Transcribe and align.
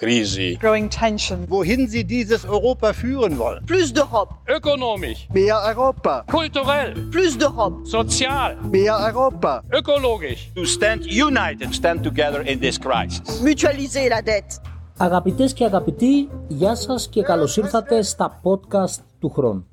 Krise. 0.00 0.58
growing 0.60 0.88
tension. 0.90 1.38
wohin 1.48 1.88
sie 1.88 2.04
dieses 2.04 2.44
Europa 2.44 2.92
führen 2.92 3.38
wollen. 3.38 3.64
Plus 3.66 3.92
d'Europe, 3.94 4.32
Ökonomisch, 4.56 5.20
Mehr 5.32 5.58
Europa, 5.72 6.24
kulturell, 6.30 6.90
plus 7.10 7.32
d'Europe. 7.38 7.76
sozial, 7.86 8.56
mehr 8.70 8.96
Europa. 9.10 9.62
ökologisch. 9.70 10.42
To 10.54 10.64
stand 10.66 11.00
united, 11.28 11.68
stand 11.80 11.98
together 12.08 12.40
in 12.52 12.60
this 12.60 12.76
crisis. 12.86 13.40
Mutualiser 13.42 14.08
la 14.08 14.20
dette. 14.22 14.60
Αγαπητές 14.98 15.52
και 15.52 15.64
αγαπητοί, 15.64 16.28
γεια 16.48 16.74
σας 16.74 17.08
και 17.08 17.22
καλώς 17.22 17.56
ήρθατε 17.56 18.02
στα 18.02 18.40
podcast 18.42 19.02
του 19.20 19.30
χρόνου. 19.30 19.66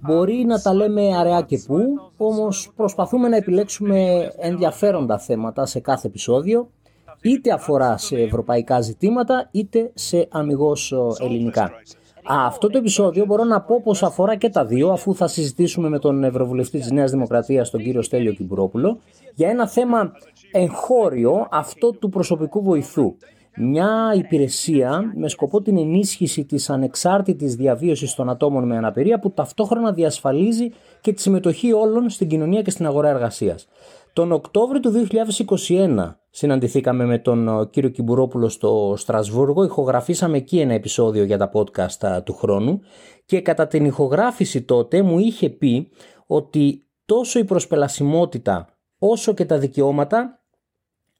Μπορεί 0.00 0.44
να 0.44 0.60
τα 0.60 0.74
λέμε 0.74 1.16
αραιά 1.16 1.40
και 1.42 1.58
πού, 1.66 1.78
όμως 2.16 2.70
προσπαθούμε 2.76 3.28
να 3.28 3.36
επιλέξουμε 3.36 4.30
ενδιαφέροντα 4.38 5.18
θέματα 5.18 5.66
σε 5.66 5.80
κάθε 5.80 6.06
επεισόδιο, 6.06 6.70
είτε 7.22 7.52
αφορά 7.52 7.96
σε 7.96 8.16
ευρωπαϊκά 8.16 8.80
ζητήματα, 8.80 9.48
είτε 9.50 9.90
σε 9.94 10.28
αμυγός 10.30 10.92
ε, 10.92 11.24
ελληνικά. 11.24 11.70
Αυτό 12.24 12.68
το 12.68 12.78
επεισόδιο 12.78 13.24
μπορώ 13.24 13.44
να 13.44 13.60
πω 13.60 13.80
πως 13.80 14.02
αφορά 14.02 14.36
και 14.36 14.48
τα 14.48 14.64
δύο, 14.64 14.88
αφού 14.88 15.14
θα 15.14 15.26
συζητήσουμε 15.26 15.88
με 15.88 15.98
τον 15.98 16.24
Ευρωβουλευτή 16.24 16.78
της 16.78 16.90
Νέας 16.90 17.10
Δημοκρατίας, 17.10 17.70
τον 17.70 17.82
κύριο 17.82 18.02
Στέλιο 18.02 18.32
Κυμπουρόπουλο, 18.32 18.98
για 19.34 19.48
ένα 19.48 19.68
θέμα 19.68 20.12
εγχώριο, 20.52 21.46
αυτό 21.50 21.92
του 21.92 22.08
προσωπικού 22.08 22.62
βοηθού. 22.62 23.16
Μια 23.56 24.12
υπηρεσία 24.16 25.12
με 25.16 25.28
σκοπό 25.28 25.62
την 25.62 25.78
ενίσχυση 25.78 26.44
της 26.44 26.70
ανεξάρτητης 26.70 27.54
διαβίωσης 27.54 28.14
των 28.14 28.28
ατόμων 28.30 28.66
με 28.66 28.76
αναπηρία 28.76 29.18
που 29.18 29.30
ταυτόχρονα 29.30 29.92
διασφαλίζει 29.92 30.72
και 31.00 31.12
τη 31.12 31.20
συμμετοχή 31.20 31.72
όλων 31.72 32.10
στην 32.10 32.28
κοινωνία 32.28 32.62
και 32.62 32.70
στην 32.70 32.86
αγορά 32.86 33.08
εργασίας. 33.08 33.68
Τον 34.12 34.32
Οκτώβριο 34.32 34.80
του 34.80 34.90
2021 34.90 36.21
συναντηθήκαμε 36.34 37.04
με 37.04 37.18
τον 37.18 37.48
ε, 37.48 37.66
κύριο 37.70 37.90
Κυμπουρόπουλο 37.90 38.48
στο 38.48 38.94
Στρασβούργο, 38.96 39.64
ηχογραφήσαμε 39.64 40.36
εκεί 40.36 40.60
ένα 40.60 40.74
επεισόδιο 40.74 41.24
για 41.24 41.38
τα 41.38 41.50
podcast 41.52 42.06
α, 42.06 42.22
του 42.22 42.34
χρόνου. 42.34 42.80
Και 43.24 43.40
κατά 43.40 43.66
την 43.66 43.84
ηχογράφηση 43.84 44.62
τότε 44.62 45.02
μου 45.02 45.18
είχε 45.18 45.50
πει 45.50 45.90
ότι 46.26 46.86
τόσο 47.04 47.38
η 47.38 47.44
προσπελασιμότητα 47.44 48.68
όσο 48.98 49.34
και 49.34 49.44
τα 49.44 49.58
δικαιώματα 49.58 50.44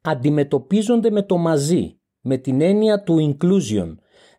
αντιμετωπίζονται 0.01 1.11
με 1.11 1.23
το 1.23 1.37
μαζί, 1.37 2.01
με 2.21 2.37
την 2.37 2.61
έννοια 2.61 3.03
του 3.03 3.37
inclusion, 3.37 3.95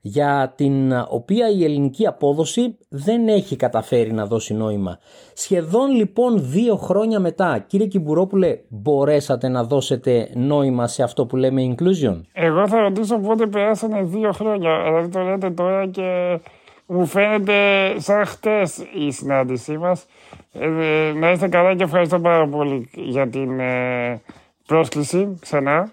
για 0.05 0.53
την 0.55 0.91
οποία 1.09 1.49
η 1.49 1.63
ελληνική 1.63 2.07
απόδοση 2.07 2.77
δεν 2.89 3.27
έχει 3.27 3.55
καταφέρει 3.55 4.13
να 4.13 4.25
δώσει 4.25 4.53
νόημα. 4.53 4.99
Σχεδόν 5.33 5.91
λοιπόν 5.91 6.49
δύο 6.51 6.75
χρόνια 6.75 7.19
μετά, 7.19 7.63
κύριε 7.67 7.87
Κυμπουρόπουλε, 7.87 8.59
μπορέσατε 8.69 9.47
να 9.47 9.63
δώσετε 9.63 10.29
νόημα 10.33 10.87
σε 10.87 11.03
αυτό 11.03 11.25
που 11.25 11.35
λέμε 11.35 11.75
inclusion; 11.75 12.21
Εγώ 12.33 12.67
θα 12.67 12.81
ρωτήσω 12.81 13.19
πότε 13.19 13.45
περάσανε 13.47 14.01
δύο 14.03 14.31
χρόνια. 14.31 14.83
Δηλαδή 14.83 15.09
το 15.09 15.19
λέτε 15.19 15.49
τώρα 15.49 15.87
και 15.87 16.39
μου 16.85 17.05
φαίνεται 17.05 17.53
σαν 17.97 18.25
χτες 18.25 18.77
η 18.93 19.11
συνάντησή 19.11 19.77
μας. 19.77 20.05
Ε, 20.53 20.67
να 21.15 21.31
είστε 21.31 21.47
καλά 21.47 21.75
και 21.75 21.83
ευχαριστώ 21.83 22.19
πάρα 22.19 22.47
πολύ 22.47 22.89
για 22.93 23.27
την 23.27 23.59
ε, 23.59 24.21
πρόσκληση 24.65 25.37
ξανά. 25.39 25.91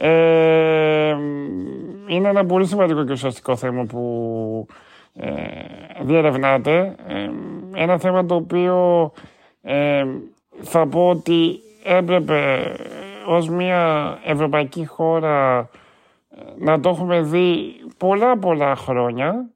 Ε, 0.00 1.16
είναι 2.06 2.28
ένα 2.28 2.46
πολύ 2.46 2.66
σημαντικό 2.66 3.04
και 3.04 3.12
ουσιαστικό 3.12 3.56
θέμα 3.56 3.84
που 3.84 4.66
ε, 5.14 5.30
διερευνάτε. 6.00 6.94
Ε, 7.06 7.30
ένα 7.74 7.98
θέμα 7.98 8.26
το 8.26 8.34
οποίο 8.34 9.12
ε, 9.62 10.04
θα 10.60 10.86
πω 10.86 11.08
ότι 11.08 11.60
έπρεπε 11.84 12.72
ως 13.26 13.48
μια 13.48 14.18
ευρωπαϊκή 14.24 14.86
χώρα 14.86 15.68
να 16.58 16.80
το 16.80 16.88
έχουμε 16.88 17.22
δει 17.22 17.74
πολλά 17.96 18.38
πολλά 18.38 18.76
χρόνια. 18.76 19.50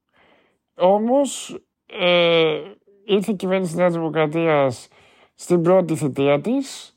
Όμως 0.75 1.59
ε, 2.01 2.61
ήρθε 3.05 3.33
η 3.33 3.35
κυβέρνηση 3.37 3.70
της 3.70 3.81
Νέας 3.81 3.93
Δημοκρατίας 3.93 4.89
στην 5.35 5.63
πρώτη 5.63 5.97
θητεία 5.97 6.41
της 6.41 6.97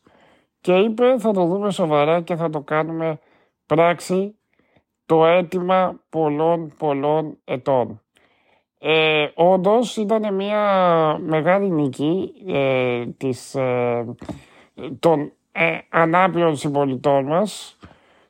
και 0.61 0.73
είπε 0.73 1.15
θα 1.19 1.31
το 1.31 1.45
δούμε 1.45 1.71
σοβαρά 1.71 2.21
και 2.21 2.35
θα 2.35 2.49
το 2.49 2.61
κάνουμε 2.61 3.19
πράξη 3.65 4.35
το 5.05 5.25
αίτημα 5.25 5.99
πολλών 6.09 6.73
πολλών 6.77 7.37
ετών. 7.43 7.99
Ε, 8.79 9.27
όντως 9.33 9.97
ήταν 9.97 10.35
μια 10.35 10.63
μεγάλη 11.21 11.69
νίκη 11.69 12.33
ε, 12.47 13.05
της, 13.17 13.55
ε, 13.55 14.05
των 14.99 15.31
ε, 15.51 15.77
ανάπηρων 15.89 16.55
συμπολιτών 16.55 17.25
μας 17.25 17.77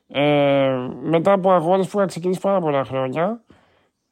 ε, 0.08 0.88
μετά 1.02 1.32
από 1.32 1.50
αγώνες 1.50 1.88
που 1.88 1.96
είχαν 1.96 2.08
ξεκινήσει 2.08 2.40
πάρα 2.40 2.60
πολλά 2.60 2.84
χρόνια 2.84 3.40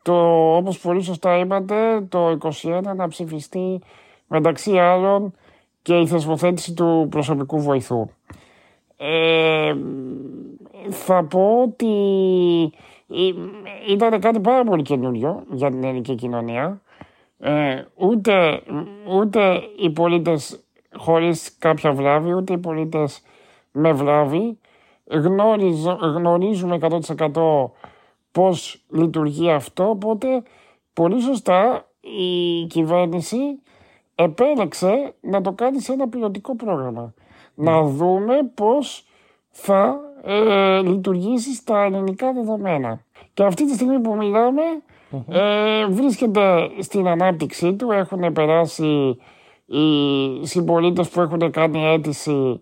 το, 0.03 0.57
όπως 0.57 0.79
πολύ 0.79 1.03
σωστά 1.03 1.39
είπατε 1.39 2.01
το 2.09 2.39
21 2.63 2.83
να 2.97 3.09
ψηφιστεί 3.09 3.81
μεταξύ 4.27 4.79
άλλων 4.79 5.35
και 5.83 5.99
η 5.99 6.07
θεσμοθέτηση 6.07 6.75
του 6.75 7.07
προσωπικού 7.11 7.61
βοηθού. 7.61 8.09
Ε, 9.07 9.75
θα 10.91 11.25
πω 11.25 11.63
ότι 11.63 11.93
ήταν 13.89 14.21
κάτι 14.21 14.41
πάρα 14.41 14.65
πολύ 14.65 14.83
καινούριο 14.83 15.45
για 15.51 15.71
την 15.71 15.85
ελληνική 15.85 16.15
κοινωνία. 16.15 16.83
Ε, 17.39 17.85
ούτε, 17.95 18.63
ούτε 19.19 19.63
οι 19.77 19.91
πολίτες 19.91 20.65
χωρίς 20.97 21.57
κάποια 21.59 21.93
βλάβη, 21.93 22.33
ούτε 22.33 22.53
οι 22.53 22.59
πολίτες 22.59 23.23
με 23.73 23.93
βλάβη 23.93 24.59
γνωρίζουμε 26.01 26.79
100% 26.81 27.71
πώς 28.33 28.85
λειτουργεί 28.89 29.51
αυτό, 29.51 29.89
οπότε 29.89 30.43
πολύ 30.93 31.21
σωστά 31.21 31.89
η 32.01 32.65
κυβέρνηση 32.67 33.39
επέλεξε 34.15 35.15
να 35.21 35.41
το 35.41 35.53
κάνει 35.53 35.81
σε 35.81 35.93
ένα 35.93 36.09
πιλωτικό 36.09 36.57
πρόγραμμα. 36.57 37.15
Να 37.55 37.83
δούμε 37.83 38.35
πώς 38.55 39.05
θα 39.51 40.01
ε, 40.23 40.81
λειτουργήσει 40.81 41.55
στα 41.55 41.83
ελληνικά 41.83 42.33
δεδομένα. 42.33 43.01
Και 43.35 43.45
αυτή 43.45 43.67
τη 43.67 43.75
στιγμή 43.75 44.01
που 44.01 44.17
μιλάμε 44.17 44.63
ε, 45.29 45.87
βρίσκεται 45.87 46.71
στην 46.81 47.09
ανάπτυξή 47.09 47.75
του. 47.75 47.91
Έχουν 47.91 48.33
περάσει 48.33 49.19
οι 49.67 50.47
συμπολίτες 50.47 51.09
που 51.09 51.21
έχουν 51.21 51.51
κάνει 51.51 51.85
αίτηση 51.87 52.61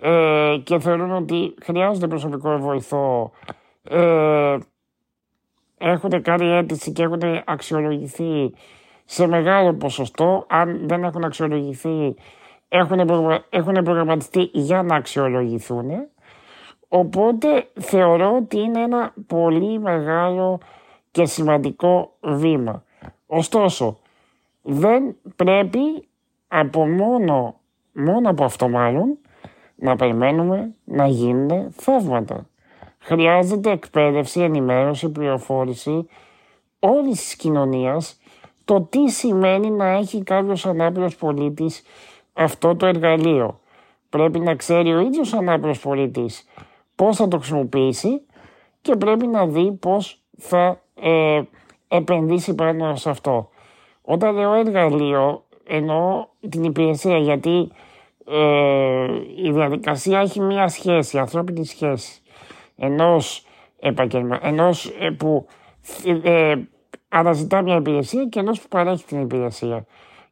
ε, 0.00 0.56
και 0.64 0.78
θεωρούν 0.78 1.12
ότι 1.14 1.54
χρειάζονται 1.62 2.06
προσωπικό 2.06 2.58
βοηθό. 2.58 3.30
Ε, 3.82 4.56
έχουν 5.78 6.22
κάνει 6.22 6.46
αίτηση 6.46 6.92
και 6.92 7.02
έχουν 7.02 7.20
αξιολογηθεί 7.44 8.52
σε 9.04 9.26
μεγάλο 9.26 9.74
ποσοστό. 9.74 10.46
Αν 10.48 10.80
δεν 10.88 11.04
έχουν 11.04 11.24
αξιολογηθεί, 11.24 12.14
έχουν, 12.68 13.06
προγραμμα... 13.06 13.44
έχουν 13.50 13.72
προγραμματιστεί 13.72 14.50
για 14.52 14.82
να 14.82 14.96
αξιολογηθούν. 14.96 15.90
Οπότε 16.88 17.68
θεωρώ 17.80 18.36
ότι 18.36 18.60
είναι 18.60 18.80
ένα 18.80 19.14
πολύ 19.26 19.78
μεγάλο 19.78 20.58
και 21.10 21.24
σημαντικό 21.24 22.12
βήμα. 22.20 22.84
Ωστόσο, 23.26 23.98
δεν 24.62 25.16
πρέπει 25.36 26.08
από 26.48 26.86
μόνο, 26.86 27.60
μόνο 27.92 28.30
από 28.30 28.44
αυτό 28.44 28.68
μάλλον, 28.68 29.18
να 29.74 29.96
περιμένουμε 29.96 30.74
να 30.84 31.06
γίνουν 31.06 31.70
θαύματα. 31.72 32.46
Χρειάζεται 32.98 33.70
εκπαίδευση, 33.70 34.40
ενημέρωση, 34.40 35.10
πληροφόρηση 35.10 36.08
όλης 36.78 37.20
της 37.20 37.36
κοινωνίας 37.36 38.18
το 38.68 38.80
τι 38.80 39.10
σημαίνει 39.10 39.70
να 39.70 39.86
έχει 39.86 40.22
κάποιος 40.22 40.66
ανάπηρος 40.66 41.16
πολίτης 41.16 41.82
αυτό 42.38 42.76
το 42.76 42.86
εργαλείο. 42.86 43.60
Πρέπει 44.08 44.38
να 44.38 44.54
ξέρει 44.54 44.94
ο 44.94 45.00
ίδιος 45.00 45.32
ανάπηρος 45.32 45.80
πολίτης 45.80 46.46
πώς 46.94 47.16
θα 47.16 47.28
το 47.28 47.36
χρησιμοποιήσει 47.38 48.22
και 48.82 48.96
πρέπει 48.96 49.26
να 49.26 49.46
δει 49.46 49.72
πώς 49.72 50.20
θα 50.38 50.80
ε, 51.00 51.42
επενδύσει 51.88 52.54
πάνω 52.54 52.96
σε 52.96 53.10
αυτό. 53.10 53.48
Όταν 54.02 54.34
λέω 54.34 54.52
εργαλείο, 54.52 55.44
εννοώ 55.66 56.26
την 56.48 56.64
υπηρεσία, 56.64 57.18
γιατί 57.18 57.70
ε, 58.26 59.06
η 59.36 59.50
διαδικασία 59.50 60.20
έχει 60.20 60.40
μία 60.40 60.68
σχέση, 60.68 61.18
ανθρώπινη 61.18 61.66
σχέση, 61.66 62.20
ενός 62.76 63.46
επαγγελμα, 63.80 64.38
ενός 64.42 64.86
ε, 64.98 65.10
που 65.10 65.46
ε, 66.22 66.54
αναζητά 67.08 67.62
μια 67.62 67.76
υπηρεσία 67.76 68.24
και 68.24 68.38
ενός 68.38 68.60
που 68.60 68.68
παρέχει 68.68 69.04
την 69.04 69.20
υπηρεσία 69.20 69.86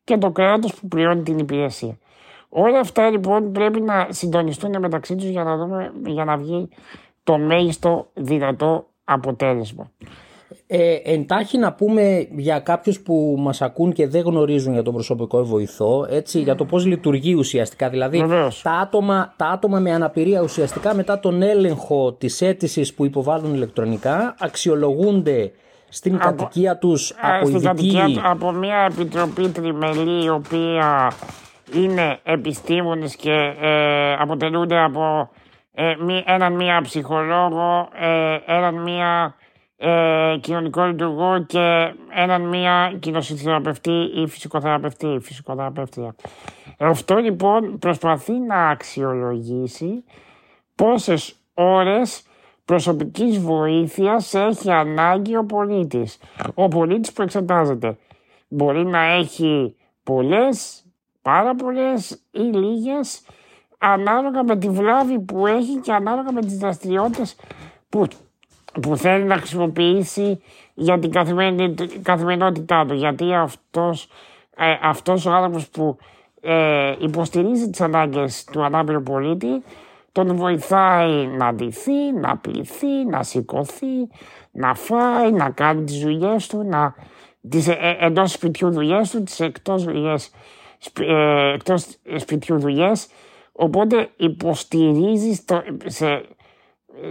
και 0.07 0.19
το 0.19 0.31
κράτος 0.31 0.75
που 0.75 0.89
πληρώνει 0.89 1.23
την 1.23 1.39
υπηρεσία. 1.39 1.99
Όλα 2.49 2.79
αυτά 2.79 3.11
λοιπόν 3.11 3.53
πρέπει 3.53 3.81
να 3.81 4.07
συντονιστούν 4.11 4.79
μεταξύ 4.81 5.15
τους 5.15 5.27
για 5.27 5.45
να, 5.45 5.57
δούμε, 5.57 5.93
για 6.05 6.25
να 6.25 6.37
βγει 6.37 6.69
το 7.25 7.39
μέγιστο 7.39 8.07
δυνατό 8.15 8.87
αποτέλεσμα. 9.05 9.91
Ε, 10.67 10.97
εντάχει 11.05 11.59
να 11.59 11.73
πούμε 11.73 12.29
για 12.37 12.59
κάποιους 12.59 13.01
που 13.01 13.37
μας 13.39 13.63
ακούν 13.63 13.93
και 13.93 14.09
δεν 14.09 14.23
γνωρίζουν 14.23 14.73
για 14.73 14.83
τον 14.83 14.93
προσωπικό 14.93 15.45
βοηθό, 15.45 16.07
έτσι, 16.11 16.41
για 16.41 16.55
το 16.55 16.65
πώς 16.65 16.87
λειτουργεί 16.87 17.35
ουσιαστικά. 17.35 17.89
Δηλαδή, 17.89 18.19
Βεβαίως. 18.19 18.63
τα 18.63 18.71
άτομα, 18.73 19.35
τα 19.37 19.47
άτομα 19.47 19.79
με 19.79 19.93
αναπηρία 19.93 20.43
ουσιαστικά 20.43 20.95
μετά 20.95 21.21
τον 21.21 21.43
έλεγχο 21.43 22.13
της 22.13 22.43
αίτησης 22.43 22.95
που 22.95 23.05
υποβάλλουν 23.05 23.55
ηλεκτρονικά 23.55 24.35
αξιολογούνται 24.39 25.53
στην 25.89 26.19
κατοικία 26.19 26.79
τους 26.79 27.11
Α, 27.11 27.17
από 27.37 27.47
στην 27.47 27.63
κατοικία 27.63 28.03
ειδική... 28.03 28.15
του- 28.21 28.29
από 28.29 28.51
μια 28.53 28.77
επιτροπή 28.91 29.49
τριμελή 29.49 30.25
η 30.25 30.29
οποία 30.29 31.11
είναι 31.75 32.19
επιστήμονες 32.23 33.17
και 33.17 33.55
ε, 33.61 34.13
αποτελούνται 34.13 34.79
από 34.83 35.31
ε, 35.73 35.95
μη- 36.01 36.23
έναν 36.27 36.53
μία 36.53 36.81
ψυχολόγο, 36.83 37.89
ε, 37.95 38.39
έναν 38.47 38.75
μία 38.83 39.35
ε, 39.77 40.37
κοινωνικό 40.41 40.85
λειτουργό 40.85 41.45
και 41.47 41.93
έναν 42.15 42.43
μία 42.43 42.97
κοινοσυθεραπευτή 43.01 44.11
ή 44.15 44.27
φυσικοθεραπευτή 44.27 45.07
ή 45.07 45.21
φυσικοθεραπεύτρια. 45.21 46.15
Αυτό 46.79 47.17
λοιπόν 47.17 47.79
προσπαθεί 47.79 48.33
να 48.33 48.69
αξιολογήσει 48.69 50.05
πόσες 50.75 51.35
ώρες 51.55 52.23
προσωπικής 52.67 53.39
βοήθειας 53.39 54.35
έχει 54.35 54.71
ανάγκη 54.71 55.37
ο 55.37 55.45
πολίτης. 55.45 56.19
Ο 56.55 56.69
πολίτης 56.69 57.13
που 57.13 57.23
εξετάζεται 57.23 57.97
μπορεί 58.49 58.87
να 58.87 59.03
έχει 59.03 59.77
πολλές, 60.03 60.85
πάρα 61.23 61.55
πολλές 61.55 62.11
ή 62.31 62.41
λίγες 62.41 63.23
ανάλογα 63.79 64.45
με 64.45 64.57
τη 64.57 64.69
βλάβη 64.69 65.21
που 65.21 65.47
έχει 65.47 65.77
και 65.77 65.93
ανάλογα 65.93 66.33
με 66.33 66.41
τις 66.41 66.59
δραστηριότητες 66.59 67.37
που, 67.89 68.07
που 68.83 68.97
θέλει 68.97 69.25
να 69.25 69.37
χρησιμοποιήσει 69.37 70.43
για 70.75 70.99
την 70.99 71.11
καθημερινή- 71.11 72.03
καθημερινότητά 72.03 72.87
του. 72.87 72.95
Γιατί 72.95 73.35
αυτός, 73.35 74.09
ε, 74.57 74.75
αυτός 74.83 75.27
ο 75.27 75.31
άνθρωπος 75.33 75.69
που 75.69 75.97
ε, 76.41 76.95
υποστηρίζει 76.99 77.71
τις 77.71 77.81
ανάγκες 77.81 78.45
του 78.45 78.65
ανάπηρου 78.65 79.03
πολίτη 79.03 79.63
τον 80.17 80.37
βοηθάει 80.37 81.27
να 81.27 81.55
ντυθεί, 81.55 82.13
να 82.21 82.37
πληθεί, 82.37 83.05
να 83.11 83.23
σηκωθεί, 83.23 84.09
να 84.53 84.75
φάει, 84.75 85.33
να 85.33 85.51
κάνει 85.51 85.85
τις 85.85 85.99
δουλειές 85.99 86.47
του, 86.47 86.63
να, 86.63 86.95
τις 87.49 87.69
ε, 87.69 87.79
ε, 87.81 88.07
εντός 88.07 88.33
σπιτιού 88.33 88.71
δουλειές 88.71 89.11
του, 89.11 89.23
τις 89.23 89.41
εκτός, 89.41 89.85
δουλειές, 89.85 90.31
σπι- 90.79 91.09
ε, 91.09 91.53
εκτός 91.53 91.87
σπιτιού 92.17 92.59
δουλειές. 92.59 93.09
Οπότε 93.53 94.09
υποστηρίζει 94.17 95.35
στο, 95.35 95.63
σε, 95.85 96.23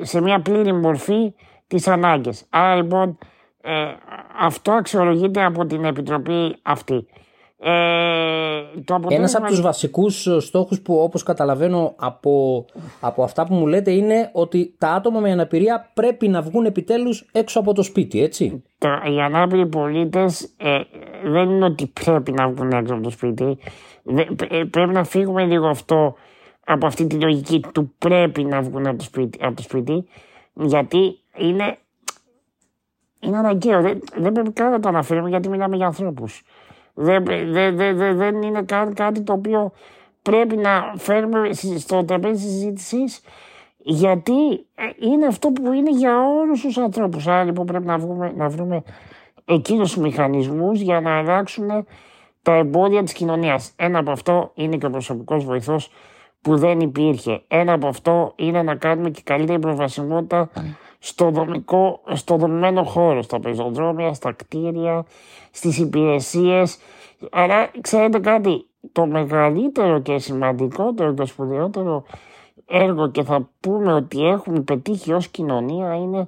σε 0.02 0.22
μια 0.22 0.42
πλήρη 0.42 0.74
μορφή 0.74 1.34
τις 1.68 1.88
ανάγκες. 1.88 2.46
Άρα 2.50 2.76
λοιπόν 2.76 3.18
ε, 3.62 3.94
αυτό 4.40 4.72
αξιολογείται 4.72 5.44
από 5.44 5.66
την 5.66 5.86
Επιτροπή 5.86 6.56
αυτή. 6.62 7.08
Ε, 7.68 7.72
το 8.86 8.94
Ένας 8.94 9.06
αποτέλεσμα- 9.06 9.38
από 9.40 9.48
τους 9.48 9.62
βασικούς 9.62 10.28
ε, 10.28 10.40
στόχους 10.40 10.82
που 10.82 10.96
όπως 11.00 11.24
καταλαβαίνω 11.24 11.94
από, 11.98 12.66
από 13.00 13.24
αυτά 13.24 13.46
που 13.46 13.54
μου 13.54 13.68
λέτε 13.68 13.92
είναι 13.92 14.30
ότι 14.34 14.76
τα 14.78 14.90
άτομα 14.92 15.20
με 15.20 15.32
αναπηρία 15.32 15.92
πρέπει 15.94 16.28
να 16.28 16.42
βγουν 16.42 16.66
επιτέλους 16.66 17.26
έξω 17.32 17.60
από 17.60 17.74
το 17.74 17.84
σπίτι, 17.84 18.22
έτσι. 18.22 18.64
Τα, 18.78 19.02
οι 19.16 19.22
ανάπηροι 19.22 19.68
πολίτες 19.68 20.56
δεν 21.24 21.50
είναι 21.50 21.66
ότι 21.66 21.88
πρέπει 22.06 22.32
να 22.32 22.50
βγουν 22.50 22.72
έξω 22.72 22.94
από 22.94 23.04
το 23.04 23.10
σπίτι. 23.10 23.58
Δεν- 24.04 24.36
ε, 24.50 24.64
πρέπει 24.64 24.94
να 24.94 25.04
φύγουμε 25.04 25.46
λίγο 25.46 25.68
αυτό 25.68 26.16
από 26.66 26.86
αυτή 26.86 27.08
τη 27.08 27.16
λογική 27.16 27.64
του 27.74 27.94
πρέπει 27.98 28.44
να 28.44 28.62
βγουν 28.62 28.88
από 28.88 28.98
το 28.98 29.04
σπίτι, 29.04 29.40
από 29.42 29.56
το 29.56 29.62
σπίτι 29.62 30.06
γιατί 30.54 31.20
είναι, 31.38 31.78
είναι 33.20 33.38
αναγκαίο. 33.38 33.82
Δεν, 33.82 34.00
δεν 34.18 34.32
πρέπει 34.32 34.52
καν 34.52 34.72
να 34.72 34.80
το 34.80 34.88
αναφέρουμε 34.90 35.30
γιατί 35.30 35.50
μιλάμε 35.50 35.76
για 35.76 35.86
ανθρώπους. 35.86 36.44
Δεν, 36.96 37.26
δεν, 37.26 37.52
δεν, 37.76 37.98
δεν, 37.98 38.18
δεν 38.18 38.42
είναι 38.42 38.62
καν 38.62 38.94
κάτι 38.94 39.22
το 39.22 39.34
οποίο 39.34 39.72
πρέπει 40.22 40.58
να 40.58 40.94
φέρουμε 40.98 41.54
σ- 41.54 41.78
στο 41.80 42.06
τραπέζι 42.06 42.42
συζήτησης 42.42 43.22
γιατί 43.78 44.54
ε, 44.76 44.84
είναι 45.00 45.26
αυτό 45.26 45.50
που 45.50 45.74
είναι 45.74 45.90
για 45.90 46.28
όλους 46.28 46.62
τους 46.62 46.78
ανθρώπους. 46.78 47.28
Άρα 47.28 47.44
λοιπόν 47.44 47.66
πρέπει 47.66 47.86
να, 47.86 47.98
βγούμε, 47.98 48.34
να 48.36 48.50
βρούμε 48.50 48.84
εκείνους 49.46 49.94
τους 49.94 50.02
μηχανισμούς 50.02 50.80
για 50.82 51.02
να 51.02 51.18
αλλάξουν 51.18 51.86
τα 52.42 52.54
εμπόδια 52.54 53.04
της 53.04 53.14
κοινωνίας. 53.14 53.74
Ένα 53.76 54.00
από 54.00 54.12
αυτό 54.12 54.52
είναι 54.54 54.78
και 54.78 54.86
ο 54.86 54.90
προσωπικός 54.90 55.46
βοηθός 55.46 55.92
που 56.42 56.58
δεν 56.58 56.80
υπήρχε. 56.80 57.42
Ένα 57.48 57.74
από 57.74 57.88
αυτό 57.88 58.34
είναι 58.36 58.64
να 58.64 58.76
κάνουμε 58.76 59.10
και 59.10 59.22
καλύτερη 59.24 59.60
προβασιμότητα 59.60 60.50
στο, 61.06 61.30
δομικό, 61.30 62.02
στο 62.14 62.36
δομημένο 62.36 62.84
χώρο, 62.84 63.22
στα 63.22 63.40
πεζοδρόμια, 63.40 64.14
στα 64.14 64.32
κτίρια, 64.32 65.06
στις 65.52 65.78
υπηρεσίες. 65.78 66.78
Αλλά 67.32 67.70
ξέρετε 67.82 68.20
κάτι, 68.20 68.66
το 68.92 69.06
μεγαλύτερο 69.06 70.00
και 70.00 70.18
σημαντικότερο 70.18 71.14
και 71.14 71.26
σπουδαιότερο 71.26 72.04
έργο 72.68 73.12
και 73.12 73.24
θα 73.24 73.50
πούμε 73.60 73.94
ότι 73.94 74.28
έχουμε 74.28 74.60
πετύχει 74.60 75.14
ως 75.14 75.28
κοινωνία 75.28 75.96
είναι 75.96 76.28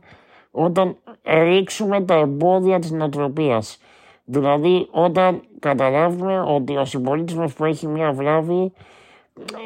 όταν 0.52 0.96
ρίξουμε 1.24 2.02
τα 2.02 2.16
εμπόδια 2.16 2.80
της 2.80 2.92
νοοτροπίας. 2.92 3.80
Δηλαδή 4.26 4.88
όταν 4.92 5.42
καταλάβουμε 5.60 6.40
ότι 6.40 6.78
ο 6.78 6.86
συμπολίτης 6.86 7.36
μας 7.36 7.54
που 7.54 7.66
έχει 7.66 7.88
μια 7.88 8.12
βλάβη 8.12 8.72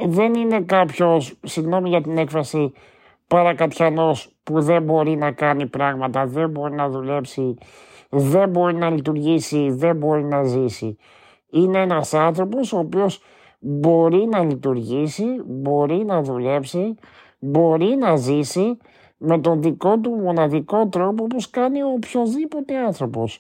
δεν 0.05 0.33
είναι 0.33 0.61
κάποιος, 0.61 1.33
συγγνώμη 1.43 1.89
για 1.89 2.01
την 2.01 2.17
έκφραση, 2.17 2.73
παρακατιανός 3.31 4.35
που 4.43 4.61
δεν 4.61 4.83
μπορεί 4.83 5.15
να 5.15 5.31
κάνει 5.31 5.67
πράγματα, 5.67 6.25
δεν 6.25 6.49
μπορεί 6.49 6.73
να 6.73 6.89
δουλέψει, 6.89 7.57
δεν 8.09 8.49
μπορεί 8.49 8.75
να 8.75 8.89
λειτουργήσει, 8.89 9.71
δεν 9.71 9.95
μπορεί 9.95 10.23
να 10.23 10.43
ζήσει. 10.43 10.97
Είναι 11.49 11.79
ένας 11.79 12.13
άνθρωπος 12.13 12.73
ο 12.73 12.77
οποίος 12.77 13.21
μπορεί 13.59 14.27
να 14.31 14.43
λειτουργήσει, 14.43 15.25
μπορεί 15.45 16.05
να 16.05 16.21
δουλέψει, 16.21 16.95
μπορεί 17.39 17.95
να 17.99 18.15
ζήσει 18.15 18.77
με 19.17 19.39
τον 19.39 19.61
δικό 19.61 19.97
του 19.97 20.11
μοναδικό 20.11 20.87
τρόπο 20.87 21.23
όπως 21.23 21.49
κάνει 21.49 21.83
ο 21.83 21.87
οποιοδήποτε 21.95 22.77
άνθρωπος. 22.77 23.39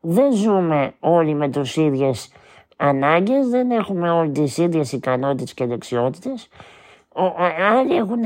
Δεν 0.00 0.32
ζούμε 0.32 0.94
όλοι 1.00 1.34
με 1.34 1.48
τους 1.48 1.76
ίδιες 1.76 2.32
ανάγκες, 2.76 3.48
δεν 3.48 3.70
έχουμε 3.70 4.10
όλοι 4.10 4.30
τις 4.30 4.58
ίδιες 4.58 4.92
ικανότητες 4.92 5.54
και 5.54 5.66
δεξιότητες. 5.66 6.48
Ο, 7.14 7.24
α- 7.24 7.78
άλλοι 7.78 7.96
έχουν 7.96 8.20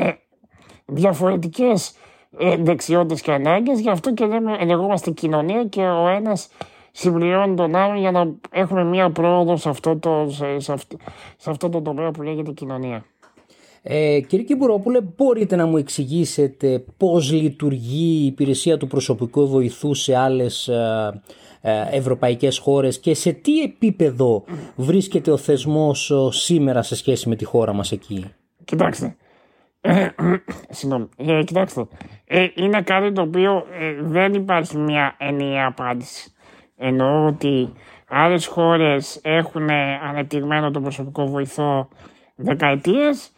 διαφορετικές 0.87 1.94
ε, 2.38 2.56
δεξιότητες 2.56 3.21
και 3.21 3.33
ανάγκες, 3.33 3.81
γι' 3.81 3.91
αυτό 3.91 4.15
και 4.15 4.27
λέμε, 4.27 4.65
λεγόμαστε 4.65 5.11
κοινωνία 5.11 5.65
και 5.65 5.81
ο 5.81 6.09
ένας 6.09 6.49
συμπληρώνει 6.93 7.55
τον 7.55 7.75
άλλον 7.75 7.97
για 7.97 8.11
να 8.11 8.35
έχουμε 8.50 8.85
μία 8.85 9.11
πρόοδο 9.11 9.56
σε 9.56 9.69
αυτό 9.69 9.97
το, 9.97 10.27
σε, 10.31 10.59
σε 10.59 10.73
αυτό, 10.73 10.97
σε 11.37 11.50
αυτό 11.50 11.69
το 11.69 11.83
τομέα 11.83 12.11
που 12.11 12.23
λέγεται 12.23 12.50
κοινωνία. 12.50 13.05
Ε, 13.83 14.21
κύριε 14.21 14.44
Κιμπουρόπουλε, 14.44 15.00
μπορείτε 15.17 15.56
να 15.56 15.67
μου 15.67 15.77
εξηγήσετε 15.77 16.85
πώς 16.97 17.33
λειτουργεί 17.33 18.23
η 18.23 18.27
υπηρεσία 18.27 18.77
του 18.77 18.87
προσωπικού 18.87 19.49
βοηθού 19.49 19.94
σε 19.94 20.17
άλλες 20.17 20.69
ε, 20.69 21.23
ε, 21.61 21.87
ευρωπαϊκές 21.90 22.59
χώρες 22.59 22.99
και 22.99 23.14
σε 23.14 23.33
τι 23.33 23.62
επίπεδο 23.62 24.45
βρίσκεται 24.76 25.31
ο 25.31 25.37
θεσμός 25.37 26.11
ε, 26.11 26.14
σήμερα 26.31 26.83
σε 26.83 26.97
σχέση 26.97 27.28
με 27.28 27.37
τη 27.37 27.45
χώρα 27.45 27.73
μας 27.73 27.93
εκεί; 27.93 28.25
Κοιτάξτε. 28.64 29.16
Ε, 29.87 30.09
Συγγνώμη. 30.69 31.09
Ε, 31.16 31.43
κοιτάξτε. 31.43 31.87
Ε, 32.25 32.47
είναι 32.55 32.83
κάτι 32.83 33.12
το 33.12 33.23
οποίο 33.23 33.66
ε, 33.81 33.97
δεν 34.00 34.35
υπάρχει 34.35 34.78
μια 34.78 35.14
ενιαία 35.19 35.66
απάντηση. 35.66 36.33
Εννοώ 36.76 37.26
ότι 37.26 37.73
άλλες 38.09 38.47
χώρες 38.47 39.21
έχουν 39.23 39.71
ανεπτυγμένο 40.09 40.71
τον 40.71 40.83
προσωπικό 40.83 41.26
βοηθό 41.26 41.88
δεκαετίες. 42.37 43.33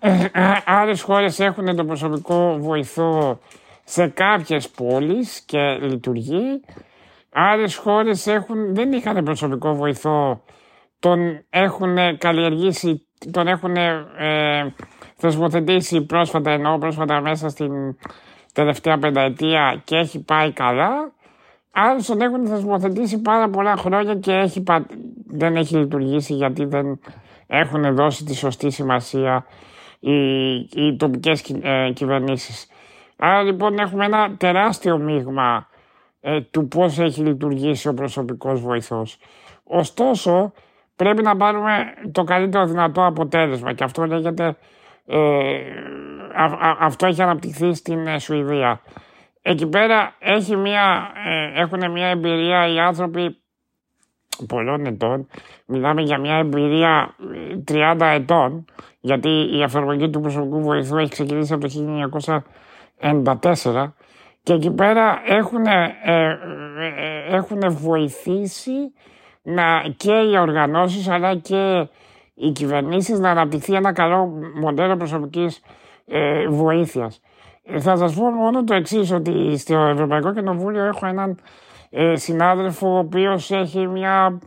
Ε, 0.00 0.24
α- 0.32 0.62
άλλες 0.66 1.02
χώρες 1.02 1.40
έχουν 1.40 1.76
τον 1.76 1.86
προσωπικό 1.86 2.56
βοηθό 2.58 3.38
σε 3.84 4.06
κάποιες 4.08 4.70
πόλεις 4.70 5.44
και 5.44 5.78
λειτουργεί. 5.80 6.60
Άλλες 7.32 7.76
χώρες 7.76 8.26
έχουν, 8.26 8.74
δεν 8.74 8.92
είχαν 8.92 9.24
προσωπικό 9.24 9.74
βοηθό 9.74 10.42
τον 10.98 11.44
έχουν 11.50 12.18
καλλιεργήσει, 12.18 13.05
τον 13.30 13.46
έχουν 13.48 13.76
ε, 13.76 14.74
θεσμοθετήσει 15.16 16.00
πρόσφατα, 16.06 16.50
εννοώ 16.50 16.78
πρόσφατα 16.78 17.20
μέσα 17.20 17.48
στην 17.48 17.96
τελευταία 18.52 18.98
πενταετία 18.98 19.80
και 19.84 19.96
έχει 19.96 20.22
πάει 20.24 20.52
καλά. 20.52 21.12
Άλλοι 21.70 22.02
τον 22.02 22.20
έχουν 22.20 22.46
θεσμοθετήσει 22.46 23.20
πάρα 23.20 23.48
πολλά 23.48 23.76
χρόνια 23.76 24.14
και 24.14 24.32
έχει, 24.32 24.62
πα- 24.62 24.86
δεν 25.26 25.56
έχει 25.56 25.76
λειτουργήσει 25.76 26.34
γιατί 26.34 26.64
δεν 26.64 27.00
έχουν 27.46 27.94
δώσει 27.94 28.24
τη 28.24 28.34
σωστή 28.34 28.70
σημασία 28.70 29.46
οι, 30.00 30.54
οι 30.54 30.96
τοπικές 30.98 31.42
κυ- 31.42 31.64
ε, 31.64 31.90
κυβερνήσεις. 31.94 32.66
Άρα 33.16 33.42
λοιπόν 33.42 33.78
έχουμε 33.78 34.04
ένα 34.04 34.36
τεράστιο 34.36 34.98
μείγμα 34.98 35.68
ε, 36.20 36.40
του 36.40 36.68
πώς 36.68 36.98
έχει 36.98 37.20
λειτουργήσει 37.20 37.88
ο 37.88 37.94
προσωπικός 37.94 38.60
βοηθός. 38.60 39.18
Ωστόσο, 39.64 40.52
πρέπει 40.96 41.22
να 41.22 41.36
πάρουμε 41.36 41.94
το 42.12 42.24
καλύτερο 42.24 42.66
δυνατό 42.66 43.06
αποτέλεσμα 43.06 43.72
και 43.72 43.84
αυτό 43.84 44.06
λέγεται, 44.06 44.56
ε, 45.06 45.18
α- 46.34 46.68
α- 46.68 46.76
αυτό 46.80 47.06
έχει 47.06 47.22
αναπτυχθεί 47.22 47.74
στην 47.74 48.06
ε, 48.06 48.18
Σουηδία. 48.18 48.80
εκεί 49.42 49.66
πέρα 49.66 50.14
έχει 50.18 50.56
μια, 50.56 51.10
ε, 51.26 51.60
έχουν 51.60 51.90
μια 51.90 52.06
εμπειρία 52.06 52.66
οι 52.68 52.78
άνθρωποι 52.78 53.36
πολλών 54.48 54.86
ετών. 54.86 55.28
Μιλάμε 55.66 56.02
για 56.02 56.18
μια 56.18 56.34
εμπειρία 56.36 57.14
30 57.64 57.96
ε, 58.00 58.14
ετών, 58.14 58.64
γιατί 59.00 59.28
η 59.28 59.62
εφαρμογή 59.62 60.10
του 60.10 60.20
προσωπικού 60.20 60.60
βοηθού 60.60 60.96
έχει 60.96 61.10
ξεκινήσει 61.10 61.52
από 61.52 61.68
το 61.68 61.72
1994 63.00 63.92
και 64.42 64.52
εκεί 64.52 64.70
πέρα 64.70 65.22
έχουν, 65.26 65.66
ε, 65.66 65.94
ε, 66.04 66.36
έχουν 67.34 67.60
βοηθήσει 67.68 68.92
να, 69.46 69.84
και 69.96 70.12
οι 70.12 70.38
οργανώσεις 70.38 71.08
αλλά 71.08 71.36
και 71.36 71.88
οι 72.34 72.50
κυβερνήσεις 72.50 73.18
να 73.18 73.30
αναπτυχθεί 73.30 73.74
ένα 73.74 73.92
καλό 73.92 74.32
μοντέλο 74.54 74.96
προσωπικής 74.96 75.62
ε, 76.06 76.48
βοήθειας. 76.48 77.20
Θα 77.78 77.96
σας 77.96 78.14
πω 78.14 78.30
μόνο 78.30 78.64
το 78.64 78.74
εξής 78.74 79.12
ότι 79.12 79.56
στο 79.56 79.78
Ευρωπαϊκό 79.78 80.32
Κοινοβούλιο 80.32 80.84
έχω 80.84 81.06
έναν 81.06 81.38
ε, 81.90 82.16
συνάδελφο 82.16 82.94
ο 82.94 82.98
οποίος 82.98 83.50
έχει 83.50 83.86
μια 83.86 84.38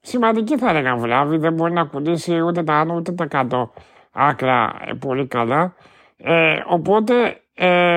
σημαντική 0.00 0.58
θα 0.58 0.70
έλεγα 0.70 0.96
βλάβη, 0.96 1.36
δεν 1.36 1.52
μπορεί 1.52 1.72
να 1.72 1.84
κουνήσει 1.84 2.40
ούτε 2.40 2.62
τα 2.62 2.74
άνω 2.74 2.94
ούτε 2.94 3.12
τα 3.12 3.26
κάτω 3.26 3.72
άκρα 4.12 4.72
ε, 4.84 4.92
πολύ 4.92 5.26
καλά. 5.26 5.74
Ε, 6.16 6.56
οπότε 6.66 7.40
ε, 7.54 7.96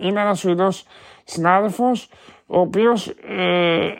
είναι 0.00 0.20
ένας 0.20 0.38
Σουηδός 0.38 0.84
συνάδελφος 1.24 2.10
ο 2.46 2.60
οποίος 2.60 3.06
ε, 3.06 3.94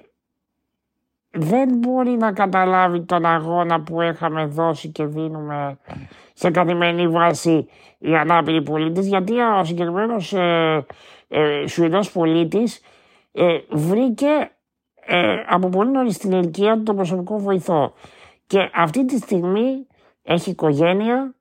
δεν 1.39 1.69
μπορεί 1.79 2.11
να 2.11 2.33
καταλάβει 2.33 3.01
τον 3.01 3.25
αγώνα 3.27 3.81
που 3.81 4.03
είχαμε 4.03 4.47
δώσει 4.47 4.89
και 4.89 5.05
δίνουμε 5.05 5.79
σε 6.33 6.51
καθημερινή 6.51 7.09
βάση 7.09 7.69
οι 7.99 8.15
ανάπηροι 8.17 8.63
πολίτες 8.63 9.07
γιατί 9.07 9.33
ο 9.41 9.65
συγκεκριμένος 9.65 10.33
ε, 10.33 10.87
ε, 11.29 11.67
Σουηδός 11.67 12.11
πολίτης 12.11 12.81
ε, 13.33 13.59
βρήκε 13.71 14.51
ε, 15.07 15.35
από 15.47 15.69
πολύ 15.69 15.91
νωρίς 15.91 16.15
στην 16.15 16.33
ηλικία 16.33 16.77
του 16.77 16.83
τον 16.83 16.97
προσωπικό 16.97 17.39
βοηθό. 17.39 17.93
Και 18.47 18.71
αυτή 18.75 19.05
τη 19.05 19.19
στιγμή 19.19 19.87
έχει 20.23 20.51
οικογένεια, 20.51 21.35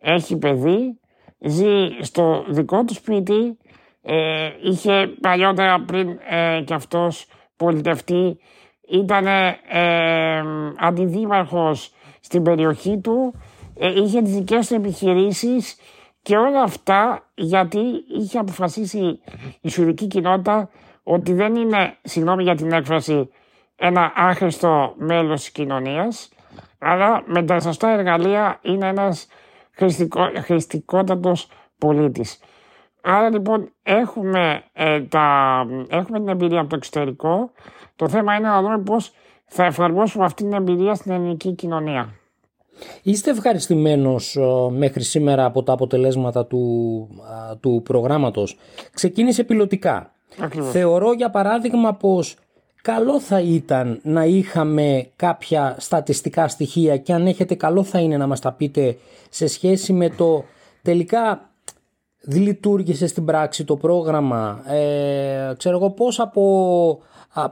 έχει 0.00 0.36
παιδί, 0.36 1.00
ζει 1.38 1.88
στο 2.00 2.44
δικό 2.48 2.84
του 2.84 2.94
σπίτι, 2.94 3.56
ε, 4.02 4.50
είχε 4.62 5.14
παλιότερα 5.20 5.80
πριν 5.80 6.18
ε, 6.28 6.62
και 6.64 6.74
αυτός 6.74 7.26
πολιτευτεί 7.56 8.38
ήταν 8.92 9.26
ε, 9.26 10.42
αντιδήμαρχος 10.78 11.92
στην 12.20 12.42
περιοχή 12.42 13.00
του, 13.02 13.34
ε, 13.78 14.00
είχε 14.00 14.22
τις 14.22 14.34
δικές 14.34 14.66
του 14.68 14.74
επιχειρήσεις 14.74 15.76
και 16.22 16.36
όλα 16.36 16.62
αυτά 16.62 17.28
γιατί 17.34 17.80
είχε 18.18 18.38
αποφασίσει 18.38 19.20
η 19.60 19.68
σουρική 19.68 20.06
κοινότητα 20.06 20.68
ότι 21.02 21.32
δεν 21.32 21.54
είναι, 21.54 21.96
συγγνώμη 22.02 22.42
για 22.42 22.54
την 22.54 22.72
έκφραση, 22.72 23.28
ένα 23.76 24.12
άχρηστο 24.16 24.94
μέλος 24.96 25.40
της 25.40 25.50
κοινωνίας, 25.50 26.28
αλλά 26.78 27.22
με 27.26 27.42
τα 27.42 27.60
σωστά 27.60 27.90
εργαλεία 27.90 28.58
είναι 28.62 28.88
ένας 28.88 29.26
χρηστικό, 29.72 30.30
χρηστικότατος 30.44 31.48
πολίτης. 31.78 32.38
Άρα 33.02 33.30
λοιπόν 33.30 33.72
έχουμε, 33.82 34.62
ε, 34.72 35.00
τα, 35.00 35.56
έχουμε 35.88 36.18
την 36.18 36.28
εμπειρία 36.28 36.60
από 36.60 36.68
το 36.68 36.76
εξωτερικό. 36.76 37.50
Το 38.02 38.08
θέμα 38.08 38.34
είναι 38.34 38.48
να 38.48 38.62
δούμε 38.62 38.78
πώς 38.78 39.12
θα 39.46 39.64
εφαρμόσουμε 39.64 40.24
αυτή 40.24 40.42
την 40.42 40.52
εμπειρία 40.52 40.94
στην 40.94 41.12
ελληνική 41.12 41.52
κοινωνία. 41.52 42.14
Είστε 43.02 43.30
ευχαριστημένος 43.30 44.36
ε, 44.36 44.70
μέχρι 44.70 45.02
σήμερα 45.02 45.44
από 45.44 45.62
τα 45.62 45.72
αποτελέσματα 45.72 46.46
του, 46.46 47.08
του 47.60 47.80
προγράμματος; 47.84 48.58
Ξεκίνησε 48.94 49.44
πιλωτικά. 49.44 50.12
Ακριβώς. 50.40 50.70
Θεωρώ 50.70 51.12
για 51.12 51.30
παράδειγμα 51.30 51.94
πως 51.94 52.36
καλό 52.82 53.20
θα 53.20 53.40
ήταν 53.40 54.00
να 54.02 54.24
είχαμε 54.24 55.06
κάποια 55.16 55.76
στατιστικά 55.78 56.48
στοιχεία 56.48 56.96
και 56.96 57.12
αν 57.12 57.26
έχετε 57.26 57.54
καλό 57.54 57.82
θα 57.82 57.98
είναι 57.98 58.16
να 58.16 58.26
μας 58.26 58.40
τα 58.40 58.52
πείτε 58.52 58.96
σε 59.30 59.46
σχέση 59.46 59.92
με 59.92 60.08
το 60.08 60.44
τελικά 60.82 61.50
λειτουργήσε 62.24 63.06
στην 63.06 63.24
πράξη 63.24 63.64
το 63.64 63.76
πρόγραμμα. 63.76 64.62
Ε, 64.72 65.54
ξέρω 65.56 65.76
εγώ 65.76 65.90
πώς 65.90 66.20
από 66.20 67.02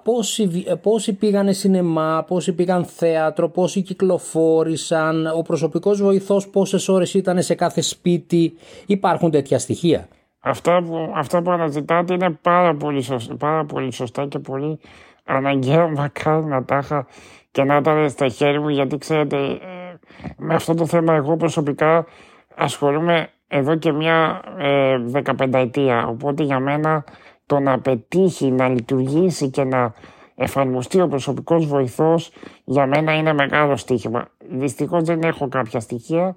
πόσοι, 0.03 0.65
πόσοι 0.83 1.13
πήγανε 1.13 1.53
σινεμά, 1.53 2.25
πόσοι 2.27 2.53
πήγαν 2.53 2.85
θέατρο, 2.85 3.49
πόσοι 3.49 3.83
κυκλοφόρησαν, 3.83 5.27
ο 5.37 5.43
προσωπικός 5.43 6.03
βοηθός 6.03 6.49
πόσες 6.49 6.89
ώρες 6.89 7.15
ήταν 7.15 7.43
σε 7.43 7.55
κάθε 7.55 7.81
σπίτι. 7.81 8.55
Υπάρχουν 8.87 9.31
τέτοια 9.31 9.59
στοιχεία; 9.59 10.09
Αυτά 10.41 10.83
που, 10.83 11.13
αυτά 11.15 11.43
που 11.43 11.51
αναζητάτε 11.51 12.15
είναι 12.15 12.31
πάρα 12.31 12.75
πολύ, 12.75 13.03
σωστά, 13.03 13.37
πάρα 13.37 13.65
πολύ 13.65 13.93
σωστά 13.93 14.27
και 14.27 14.39
πολύ 14.39 14.79
αναγκαίο 15.25 15.91
μακάρι 15.97 16.45
να 16.45 16.65
τα 16.65 16.79
είχα 16.79 17.07
και 17.51 17.65
να 17.65 17.77
ήταν 17.77 18.11
στα 18.11 18.29
χέρια 18.29 18.61
μου 18.61 18.69
γιατί 18.69 18.99
ξέρετε 18.99 19.37
ε, 19.37 19.59
με 20.37 20.55
αυτό 20.55 20.75
το 20.75 20.87
θέμα 20.87 21.15
εγώ 21.15 21.37
προσωπικά 21.37 22.07
ασχολούμαι 22.55 23.31
εδώ 23.49 23.77
και 23.77 23.93
μια 23.93 24.43
ε, 24.59 24.97
15 25.39 25.53
ετία 25.53 26.07
οπότε 26.07 26.43
για 26.43 26.59
μένα 26.59 27.05
το 27.50 27.61
να 27.61 27.80
πετύχει, 27.80 28.50
να 28.50 28.69
λειτουργήσει 28.69 29.50
και 29.50 29.64
να 29.64 29.95
εφαρμοστεί 30.35 31.00
ο 31.00 31.09
προσωπικός 31.09 31.66
βοηθός 31.66 32.33
για 32.64 32.87
μένα 32.87 33.16
είναι 33.16 33.33
μεγάλο 33.33 33.76
στοίχημα. 33.76 34.28
Δυστυχώς 34.38 35.02
δεν 35.02 35.23
έχω 35.23 35.49
κάποια 35.49 35.80
στοιχεία. 35.80 36.37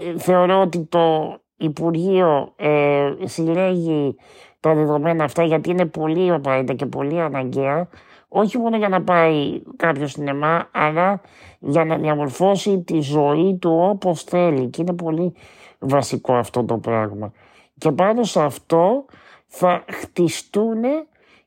Ε, 0.00 0.18
θεωρώ 0.18 0.60
ότι 0.60 0.84
το 0.84 1.36
Υπουργείο 1.56 2.52
ε, 2.56 3.12
συλλέγει 3.24 4.16
τα 4.60 4.74
δεδομένα 4.74 5.24
αυτά 5.24 5.44
γιατί 5.44 5.70
είναι 5.70 5.86
πολύ 5.86 6.32
απαραίτητα 6.32 6.74
και 6.74 6.86
πολύ 6.86 7.20
αναγκαία 7.20 7.88
όχι 8.28 8.58
μόνο 8.58 8.76
για 8.76 8.88
να 8.88 9.02
πάει 9.02 9.62
κάποιος 9.76 10.10
σινεμά 10.10 10.68
αλλά 10.72 11.20
για 11.58 11.84
να 11.84 11.96
διαμορφώσει 11.96 12.82
τη 12.82 13.00
ζωή 13.00 13.58
του 13.60 13.78
όπως 13.90 14.22
θέλει 14.22 14.66
και 14.66 14.82
είναι 14.82 14.94
πολύ 14.94 15.34
βασικό 15.78 16.34
αυτό 16.34 16.64
το 16.64 16.78
πράγμα. 16.78 17.32
Και 17.78 17.90
πάνω 17.92 18.22
σε 18.22 18.42
αυτό 18.42 19.04
θα 19.46 19.84
χτιστούν 19.90 20.82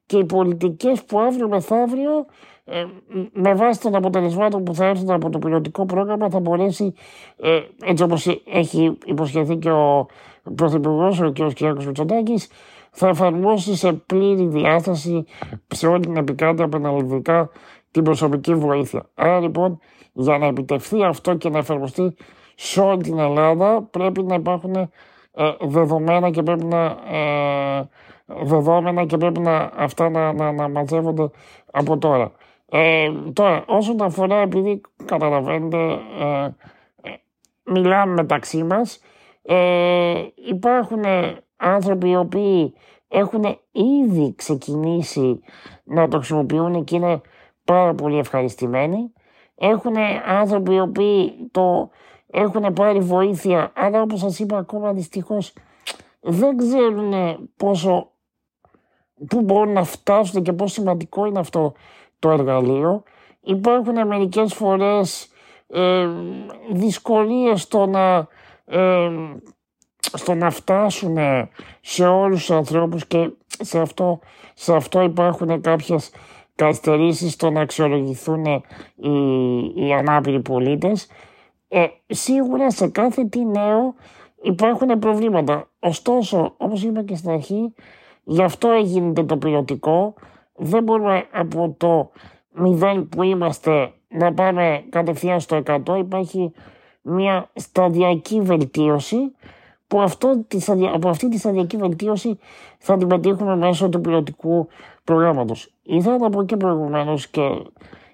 και 0.06 0.18
οι 0.18 0.26
πολιτικές 0.26 1.04
που 1.04 1.20
αύριο 1.20 1.48
μεθαύριο 1.48 2.26
ε, 2.66 2.86
με 3.34 3.54
βάση 3.54 3.82
των 3.82 3.96
αποτελεσμάτων 3.96 4.64
που 4.64 4.76
θα 4.76 4.86
έρθουν 4.86 5.10
από 5.10 5.30
το 5.30 5.40
πιλωτικό 5.40 5.86
πρόγραμμα 5.86 6.30
θα 6.30 6.40
μπορέσει 6.40 6.94
ε, 7.38 7.60
έτσι 7.84 8.04
όπως 8.04 8.42
έχει 8.46 8.98
υποσχεθεί 9.06 9.58
και 9.58 9.72
ο 9.72 10.08
Πρωθυπουργός 10.56 11.20
ο 11.20 11.32
κ. 11.32 11.54
Κυριάκος 11.54 11.86
Μητσοτάκης 11.86 12.48
θα 12.92 13.08
εφαρμόσει 13.08 13.76
σε 13.76 13.94
πλήρη 13.94 14.48
διάσταση 14.48 15.26
σε 15.68 15.88
όλη 15.88 16.00
την 16.00 16.18
επικράτεια 16.18 16.70
πανελλαδικά 16.70 17.50
την 17.92 18.04
προσωπική 18.04 18.56
βοήθεια. 18.56 19.10
Άρα 19.16 19.40
λοιπόν 19.40 19.80
για 20.14 20.38
να 20.38 20.46
επιτευχθεί 20.46 21.04
αυτό 21.04 21.34
και 21.36 21.50
να 21.50 21.58
εφαρμοστεί 21.58 22.16
σε 22.56 22.82
όλη 22.82 23.02
την 23.02 23.20
Ελλάδα 23.20 23.82
πρέπει 23.82 24.24
να 24.24 24.36
υπάρχουν 24.36 24.76
ε, 24.76 24.90
δεδομένα 25.60 26.30
και 26.30 26.44
πρέπει 26.44 26.66
να 26.66 26.86
ε, 26.86 27.90
δεδομένα 28.26 29.06
και 29.06 29.18
πρέπει 29.18 29.40
να, 29.40 29.72
αυτά 29.76 30.10
να, 30.10 30.34
να, 30.34 30.52
να 30.52 30.70
μαζεύονται 30.70 31.30
από 31.72 31.98
τώρα. 31.98 32.32
Ε, 32.70 33.12
τώρα, 33.34 33.64
όσον 33.68 34.02
αφορά, 34.02 34.36
επειδή 34.36 34.82
καταλαβαίνετε, 35.06 35.78
ε, 36.20 36.44
ε 37.02 37.16
μιλάμε 37.64 38.14
μεταξύ 38.14 38.64
μας, 38.64 39.02
ε, 39.42 40.24
υπάρχουν 40.48 41.04
άνθρωποι 41.58 42.10
οι 42.10 42.16
οποίοι 42.16 42.74
έχουν 43.08 43.44
ήδη 43.72 44.34
ξεκινήσει 44.36 45.40
να 45.84 46.08
το 46.08 46.18
χρησιμοποιούν 46.18 46.84
και 46.84 46.96
είναι 46.96 47.22
πάρα 47.64 47.94
πολύ 47.94 48.18
ευχαριστημένοι. 48.18 49.14
Έχουν 49.56 49.96
άνθρωποι 50.26 50.74
οι 50.74 50.80
οποίοι 50.80 51.50
το 51.52 51.90
έχουν 52.32 52.74
πάρει 52.74 53.00
βοήθεια, 53.00 53.72
αλλά 53.76 54.02
όπως 54.02 54.20
σας 54.20 54.40
είπα 54.40 54.58
ακόμα 54.58 54.94
δυστυχώς 54.94 55.54
δεν 56.20 56.58
ξέρουν 56.58 57.14
πόσο, 57.58 58.12
πού 59.28 59.42
μπορούν 59.42 59.74
να 59.74 59.84
φτάσουν 59.84 60.44
και 60.44 60.54
πόσο 60.54 60.74
σημαντικό 60.74 61.26
είναι 61.26 61.40
αυτό 61.40 61.74
το 62.20 62.30
εργαλείο. 62.30 63.04
Υπάρχουν 63.42 64.08
μερικές 64.08 64.54
φορές 64.54 65.32
ε, 65.68 66.08
δυσκολίες 66.72 67.62
στο 67.62 67.86
να, 67.86 68.28
ε, 68.66 69.10
στο 70.14 70.34
να 70.34 70.50
φτάσουν 70.50 71.18
σε 71.82 72.08
όλους 72.08 72.40
τους 72.40 72.52
ανθρώπους 72.52 73.08
και 73.08 73.30
σε 73.60 73.80
αυτό, 73.80 74.20
σε 74.54 74.76
αυτό 74.76 75.02
υπάρχουν 75.02 75.62
κάποιες 75.62 76.12
καθυστερήσεις 76.56 77.34
στο 77.34 77.50
να 77.50 77.62
αξιολογηθούν 77.62 78.46
οι, 78.46 78.64
οι 79.76 79.94
ανάπηροι 79.94 80.42
πολίτες. 80.42 81.08
Ε, 81.72 81.88
σίγουρα 82.08 82.72
σε 82.72 82.88
κάθε 82.88 83.26
τι 83.26 83.46
νέο 83.46 83.94
υπάρχουν 84.42 85.00
προβλήματα. 85.00 85.70
Ωστόσο, 85.80 86.54
όπως 86.58 86.84
είπα 86.84 87.04
και 87.04 87.16
στην 87.16 87.30
αρχή, 87.30 87.74
γι' 88.24 88.44
αυτό 88.44 88.70
έγινε 88.70 89.24
το 89.24 89.38
πιλωτικό. 89.38 90.14
Δεν 90.56 90.84
μπορούμε 90.84 91.26
από 91.32 91.76
το 91.78 92.12
μηδέν 92.52 93.10
που 93.10 93.24
είμαστε 93.24 93.94
να 94.08 94.34
πάμε 94.34 94.84
κατευθείαν 94.90 95.40
στο 95.40 95.62
100. 95.66 95.98
Υπάρχει 95.98 96.52
μια 97.02 97.50
σταδιακή 97.54 98.42
βελτίωση 98.42 99.18
που 99.88 100.02
αυτό, 100.02 100.46
από 100.94 101.10
αυτή 101.10 101.30
τη 101.30 101.38
σταδιακή 101.38 101.78
βελτίωση 101.78 102.40
θα 102.78 102.98
την 102.98 103.08
πετύχουμε 103.08 103.56
μέσω 103.56 103.90
του 103.90 104.02
πιλωτικού 104.02 104.68
προγράμματος. 105.04 105.74
Ήθελα 105.84 106.18
να 106.18 106.30
πω 106.30 106.44
και 106.44 106.58
προηγουμένως 106.58 107.28
και 107.28 107.42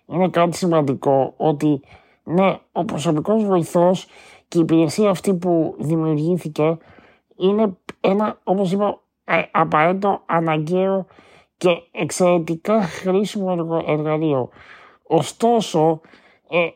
είναι 0.06 0.30
κάτι 0.30 0.58
σημαντικό 0.58 1.34
ότι 1.38 1.82
ναι, 2.26 2.60
ο 2.72 2.86
προσωπικός 2.86 3.44
βοηθός 3.44 4.08
και 4.48 4.58
η 4.58 4.62
υπηρεσία 4.62 5.10
αυτή 5.10 5.34
που 5.34 5.76
δημιουργήθηκε 5.80 6.78
είναι 7.38 7.78
ένα, 8.00 8.40
όπως 8.44 8.72
είπα, 8.72 9.00
ε, 9.24 9.42
απαραίτητο, 9.52 10.22
αναγκαίο 10.26 11.06
και 11.58 11.70
εξαιρετικά 11.92 12.82
χρήσιμο 12.82 13.84
εργαλείο. 13.88 14.50
Ωστόσο, 15.04 16.02
ε, 16.50 16.68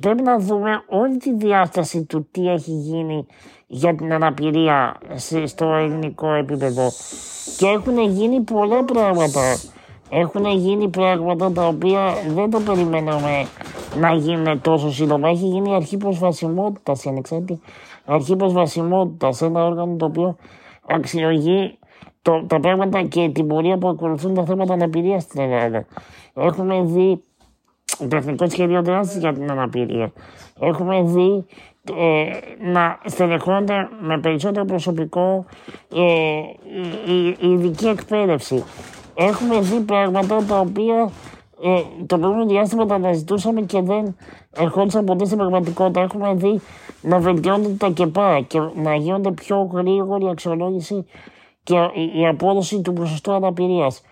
πρέπει 0.00 0.22
να 0.22 0.38
δούμε 0.38 0.82
όλη 0.88 1.16
τη 1.16 1.34
διάσταση 1.34 2.04
του 2.04 2.28
τι 2.30 2.48
έχει 2.48 2.72
γίνει 2.72 3.26
για 3.66 3.94
την 3.94 4.12
αναπηρία 4.12 5.00
στο 5.44 5.64
ελληνικό 5.64 6.32
επίπεδο. 6.32 6.90
Και 7.58 7.66
έχουν 7.66 7.98
γίνει 7.98 8.40
πολλά 8.40 8.84
πράγματα. 8.84 9.40
Έχουν 10.10 10.44
γίνει 10.44 10.88
πράγματα 10.88 11.52
τα 11.52 11.66
οποία 11.66 12.14
δεν 12.34 12.50
το 12.50 12.60
περιμέναμε 12.60 13.46
να 14.00 14.14
γίνουν 14.14 14.60
τόσο 14.60 14.92
σύντομα. 14.92 15.28
Έχει 15.28 15.46
γίνει 15.46 15.70
η 15.70 15.74
αρχή 15.74 15.96
προσβασιμότητας, 15.96 17.04
η 17.04 17.08
ανεξάρτητη 17.08 17.60
αρχή 18.04 18.36
προσβασιμότητας, 18.36 19.42
ένα 19.42 19.64
όργανο 19.64 19.96
το 19.96 20.04
οποίο 20.04 20.36
αξιολογεί 20.86 21.78
το, 22.22 22.44
τα 22.46 22.60
πράγματα 22.60 23.02
και 23.02 23.30
την 23.34 23.46
πορεία 23.46 23.78
που 23.78 23.88
ακολουθούν 23.88 24.34
τα 24.34 24.44
θέματα 24.44 24.72
αναπηρίας 24.72 25.22
στην 25.22 25.40
Ελλάδα. 25.40 25.86
Έχουμε 26.34 26.82
δει 26.82 27.20
το 28.08 28.16
Εθνικό 28.16 28.48
Σχέδιο 28.48 28.82
Δράσης 28.82 29.20
για 29.20 29.32
την 29.32 29.50
Αναπηρία. 29.50 30.12
Έχουμε 30.60 31.02
δει 31.02 31.44
ε, 31.98 32.24
να 32.70 32.98
στελεχώνται 33.04 33.88
με 34.00 34.20
περισσότερο 34.20 34.64
προσωπικό 34.64 35.44
ε, 35.94 36.02
η, 37.12 37.26
η, 37.28 37.50
ειδική 37.50 37.86
εκπαίδευση. 37.86 38.64
Έχουμε 39.14 39.60
δει 39.60 39.80
πράγματα 39.80 40.44
τα 40.44 40.58
οποία 40.58 41.10
ε, 41.62 41.82
το 42.06 42.18
προηγούμενο 42.18 42.46
διάστημα 42.46 42.86
τα 42.86 42.94
αναζητούσαμε 42.94 43.60
και 43.60 43.80
δεν 43.80 44.16
ερχόντουσαν 44.56 45.04
ποτέ 45.04 45.24
στην 45.24 45.38
πραγματικότητα. 45.38 46.00
Έχουμε 46.00 46.34
δει 46.34 46.60
να 47.02 47.18
βελτιώνονται 47.18 47.74
τα 47.74 47.90
ΚΕΠΑ 47.90 48.40
και 48.40 48.60
να 48.74 48.94
γίνονται 48.94 49.30
πιο 49.30 49.70
γρήγορη 49.72 50.28
αξιολόγηση 50.28 51.06
και 51.62 51.90
η 52.14 52.26
απόδοση 52.26 52.80
του 52.80 52.92
ποσοστού 52.92 53.32
αναπηρίας. 53.32 54.02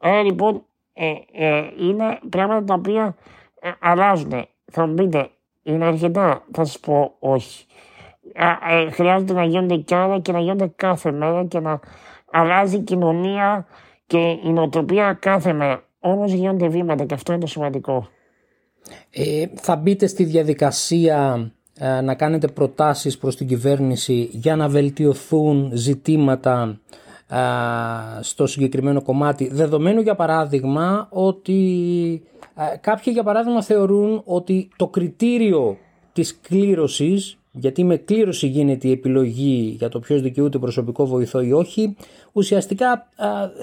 Άρα 0.00 0.22
λοιπόν 0.22 0.62
ε, 0.92 1.12
ε, 1.32 1.70
είναι 1.80 2.18
πράγματα 2.30 2.64
τα 2.64 2.74
οποία 2.74 3.16
ε, 3.60 3.70
αλλάζουν. 3.78 4.46
Θα 4.72 4.86
μου 4.86 4.94
πείτε, 4.94 5.30
είναι 5.62 5.84
αρκετά. 5.84 6.42
Θα 6.52 6.64
σας 6.64 6.78
πω 6.80 7.14
όχι. 7.18 7.66
Ε, 8.32 8.90
χρειάζεται 8.90 9.32
να 9.32 9.44
γίνονται 9.44 9.76
κι 9.76 9.94
άλλα 9.94 10.20
και 10.20 10.32
να 10.32 10.40
γίνονται 10.40 10.72
κάθε 10.76 11.12
μέρα 11.12 11.44
και 11.44 11.60
να 11.60 11.80
αλλάζει 12.30 12.76
η 12.76 12.82
κοινωνία 12.82 13.66
και 14.08 14.38
η 14.44 14.48
νοοτροπία 14.48 15.12
κάθε 15.20 15.52
μέρα. 15.52 15.82
Όμως 16.00 16.32
γίνονται 16.32 16.68
βήματα 16.68 17.04
και 17.04 17.14
αυτό 17.14 17.32
είναι 17.32 17.40
το 17.40 17.46
σημαντικό. 17.46 18.08
Ε, 19.10 19.46
θα 19.54 19.76
μπείτε 19.76 20.06
στη 20.06 20.24
διαδικασία 20.24 21.50
ε, 21.74 22.00
να 22.00 22.14
κάνετε 22.14 22.48
προτάσεις 22.48 23.18
προς 23.18 23.36
την 23.36 23.46
κυβέρνηση 23.46 24.28
για 24.32 24.56
να 24.56 24.68
βελτιωθούν 24.68 25.70
ζητήματα 25.74 26.80
ε, 27.28 27.36
στο 28.20 28.46
συγκεκριμένο 28.46 29.02
κομμάτι 29.02 29.48
δεδομένου 29.52 30.00
για 30.00 30.14
παράδειγμα 30.14 31.08
ότι 31.10 31.60
ε, 32.54 32.76
κάποιοι 32.76 33.12
για 33.14 33.22
παράδειγμα 33.22 33.62
θεωρούν 33.62 34.22
ότι 34.24 34.68
το 34.76 34.86
κριτήριο 34.86 35.76
της 36.12 36.38
κλήρωσης 36.40 37.38
γιατί 37.58 37.84
με 37.84 37.96
κλήρωση 37.96 38.46
γίνεται 38.46 38.88
η 38.88 38.90
επιλογή 38.90 39.76
για 39.78 39.88
το 39.88 39.98
ποιος 39.98 40.22
δικαιούται 40.22 40.58
προσωπικό 40.58 41.06
βοηθό 41.06 41.40
ή 41.40 41.52
όχι, 41.52 41.96
ουσιαστικά 42.32 43.08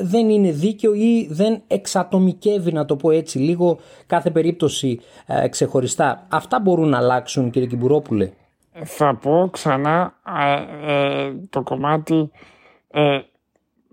δεν 0.02 0.30
είναι 0.30 0.52
δίκαιο 0.52 0.94
ή 0.94 1.28
δεν 1.30 1.62
εξατομικεύει, 1.68 2.72
να 2.72 2.86
το 2.86 2.96
πω 2.96 3.12
έτσι 3.12 3.40
λίγο, 3.40 3.80
κάθε 4.08 4.32
περίπτωση 4.32 5.00
ξεχωριστά. 5.50 6.28
Αυτά 6.30 6.60
μπορούν 6.60 6.90
να 6.90 6.98
αλλάξουν 6.98 7.50
κύριε 7.50 7.68
Κιμπουρόπουλε. 7.68 8.32
Θα 8.84 9.16
πω 9.16 9.50
ξανά 9.52 10.14
ε, 10.86 11.34
το 11.50 11.62
κομμάτι 11.62 12.32
ε, 12.92 13.20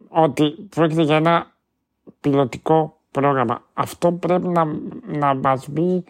ότι 0.09 0.51
πρόκειται 0.51 1.03
για 1.03 1.17
ένα 1.17 1.47
πιλωτικό 2.21 2.97
πρόγραμμα. 3.11 3.63
Αυτό 3.75 4.13
πρέπει 4.13 4.49
να, 4.49 4.65
να 5.07 5.35
μας 5.35 5.69
μπει 5.69 6.05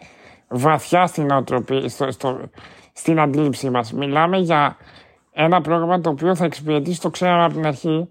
βαθιά 0.47 1.07
στην 1.07 1.31
οτροπή, 1.31 1.89
στο, 1.89 2.11
στο, 2.11 2.39
στην 2.93 3.19
αντίληψή 3.19 3.69
μας. 3.69 3.93
Μιλάμε 3.93 4.37
για 4.37 4.77
ένα 5.31 5.61
πρόγραμμα 5.61 6.01
το 6.01 6.09
οποίο 6.09 6.35
θα 6.35 6.45
εξυπηρετήσει, 6.45 7.01
το 7.01 7.09
ξέραμε 7.09 7.43
από 7.43 7.53
την 7.53 7.65
αρχή, 7.65 8.09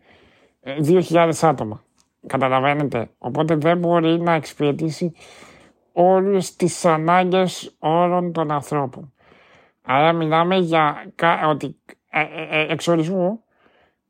2.000 0.64 1.42
ε, 1.42 1.46
άτομα. 1.46 1.82
Καταλαβαίνετε. 2.26 3.10
Οπότε 3.18 3.54
δεν 3.56 3.78
μπορεί 3.78 4.20
να 4.20 4.32
εξυπηρετήσει 4.32 5.12
όλες 5.92 6.56
τις 6.56 6.84
ανάγκες 6.84 7.76
όλων 7.78 8.32
των 8.32 8.50
ανθρώπων. 8.50 9.12
Άρα 9.82 10.12
μιλάμε 10.12 10.56
για 10.56 11.12
ότι 11.48 11.76
ε, 12.10 12.20
ε, 12.50 12.72
εξορισμού 12.72 13.42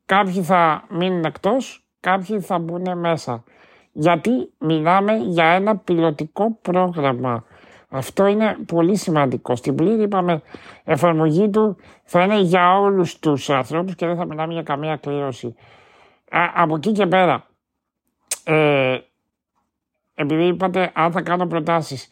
κάποιοι 0.05 0.41
θα 0.41 0.83
μείνουν 0.89 1.23
εκτός, 1.23 1.85
κάποιοι 1.99 2.39
θα 2.39 2.59
μπουν 2.59 2.97
μέσα. 2.99 3.43
Γιατί 3.91 4.31
μιλάμε 4.57 5.15
για 5.15 5.45
ένα 5.45 5.77
πιλωτικό 5.77 6.57
πρόγραμμα 6.61 7.43
αυτό 7.93 8.25
είναι 8.25 8.57
πολύ 8.65 8.95
σημαντικό. 8.95 9.55
Στην 9.55 9.75
πλήρη, 9.75 10.03
είπαμε, 10.03 10.41
εφαρμογή 10.83 11.49
του 11.49 11.77
θα 12.03 12.23
είναι 12.23 12.39
για 12.39 12.79
όλους 12.79 13.19
τους 13.19 13.49
ανθρώπους 13.49 13.95
και 13.95 14.05
δεν 14.05 14.15
θα 14.15 14.25
μιλάμε 14.25 14.53
για 14.53 14.63
καμία 14.63 14.95
κλήρωση. 14.95 15.55
από 16.55 16.75
εκεί 16.75 16.91
και 16.91 17.05
πέρα, 17.05 17.45
ε, 18.43 18.97
επειδή 20.13 20.43
είπατε 20.43 20.91
αν 20.95 21.11
θα 21.11 21.21
κάνω 21.21 21.47
προτάσεις, 21.47 22.09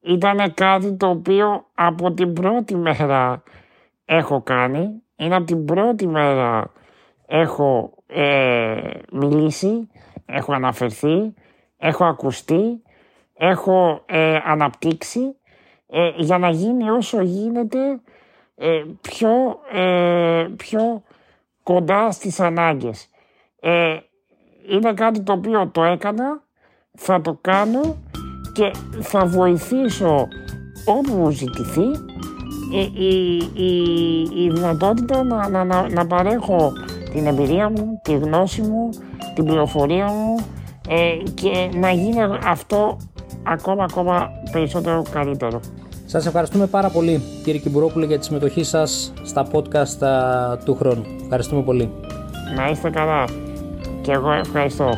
ήταν 0.00 0.54
κάτι 0.54 0.96
το 0.96 1.08
οποίο 1.08 1.66
από 1.74 2.12
την 2.12 2.32
πρώτη 2.32 2.76
μέρα 2.76 3.42
έχω 4.04 4.42
κάνει. 4.42 5.02
Είναι 5.16 5.34
από 5.36 5.44
την 5.44 5.64
πρώτη 5.64 6.06
μέρα 6.06 6.72
έχω 7.26 7.92
ε, 8.06 8.80
μιλήσει, 9.12 9.88
έχω 10.26 10.52
αναφερθεί, 10.52 11.34
έχω 11.76 12.04
ακουστεί 12.04 12.82
έχω 13.36 14.02
ε, 14.06 14.38
αναπτύξει 14.44 15.36
ε, 15.86 16.10
για 16.16 16.38
να 16.38 16.50
γίνει 16.50 16.90
όσο 16.90 17.20
γίνεται 17.22 18.00
ε, 18.54 18.82
πιο, 19.00 19.58
πιο 20.56 21.02
κοντά 21.62 22.10
στις 22.10 22.40
ανάγκες. 22.40 23.08
είναι 24.70 24.92
κάτι 24.94 25.22
το 25.22 25.32
οποίο 25.32 25.68
το 25.68 25.84
έκανα, 25.84 26.42
θα 26.92 27.20
το 27.20 27.38
κάνω 27.40 28.02
και 28.52 28.70
θα 29.00 29.26
βοηθήσω 29.26 30.28
όπου 30.86 31.12
μου 31.12 31.30
ζητηθεί 31.30 31.86
η, 32.72 33.04
η, 33.54 34.16
η, 34.34 34.50
δυνατότητα 34.50 35.22
να, 35.22 35.48
να, 35.48 35.64
να, 35.64 35.88
να 35.88 36.06
παρέχω 36.06 36.72
την 37.12 37.26
εμπειρία 37.26 37.70
μου, 37.70 38.00
τη 38.02 38.14
γνώση 38.14 38.62
μου, 38.62 38.88
την 39.34 39.44
πληροφορία 39.44 40.06
μου 40.06 40.36
και 41.34 41.70
να 41.74 41.90
γίνει 41.90 42.22
αυτό 42.44 42.96
ακόμα 43.46 43.84
ακόμα 43.84 44.30
περισσότερο 44.52 45.02
καλύτερο. 45.12 45.60
Σας 46.06 46.26
ευχαριστούμε 46.26 46.66
πάρα 46.66 46.88
πολύ 46.88 47.22
κύριε 47.44 47.60
Κιμπουρόπουλε 47.60 48.06
για 48.06 48.18
τη 48.18 48.24
συμμετοχή 48.24 48.64
σας 48.64 49.12
στα 49.24 49.46
podcast 49.52 50.06
του 50.64 50.74
χρόνου. 50.74 51.04
Ευχαριστούμε 51.22 51.62
πολύ. 51.62 51.90
Να 52.56 52.68
είστε 52.68 52.90
καλά. 52.90 53.24
Και 54.02 54.12
εγώ 54.12 54.32
ευχαριστώ. 54.32 54.90